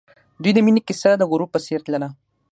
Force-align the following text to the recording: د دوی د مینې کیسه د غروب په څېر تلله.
د 0.39 0.41
دوی 0.43 0.51
د 0.55 0.59
مینې 0.65 0.81
کیسه 0.87 1.11
د 1.17 1.23
غروب 1.31 1.49
په 1.53 1.59
څېر 1.65 1.79
تلله. 1.85 2.09